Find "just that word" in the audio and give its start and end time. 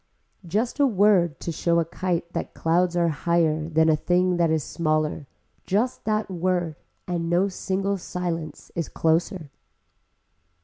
5.67-6.75